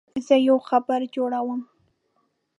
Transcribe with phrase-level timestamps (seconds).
[0.25, 1.61] زه یو خبر جوړوم.